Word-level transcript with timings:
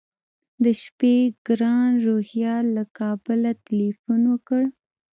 د 0.63 0.65
شپې 0.83 1.15
ګران 1.47 1.89
روهیال 2.05 2.65
له 2.77 2.83
کابله 2.97 3.51
تیلفون 3.65 4.21
وکړ. 4.31 4.63